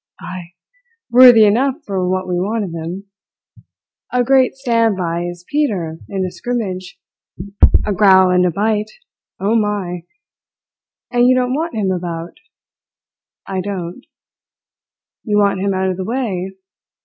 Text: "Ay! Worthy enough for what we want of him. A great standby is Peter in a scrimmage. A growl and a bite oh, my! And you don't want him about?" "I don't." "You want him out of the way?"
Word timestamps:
"Ay! 0.19 0.53
Worthy 1.11 1.45
enough 1.45 1.75
for 1.85 2.09
what 2.09 2.27
we 2.27 2.39
want 2.39 2.63
of 2.63 2.71
him. 2.71 3.05
A 4.11 4.23
great 4.23 4.55
standby 4.55 5.25
is 5.29 5.45
Peter 5.47 5.99
in 6.09 6.25
a 6.25 6.31
scrimmage. 6.31 6.99
A 7.85 7.93
growl 7.93 8.31
and 8.31 8.43
a 8.43 8.49
bite 8.49 8.89
oh, 9.39 9.55
my! 9.55 10.01
And 11.11 11.27
you 11.27 11.35
don't 11.35 11.53
want 11.53 11.75
him 11.75 11.91
about?" 11.91 12.35
"I 13.45 13.61
don't." 13.61 14.03
"You 15.23 15.37
want 15.37 15.59
him 15.61 15.75
out 15.75 15.91
of 15.91 15.97
the 15.97 16.03
way?" 16.03 16.49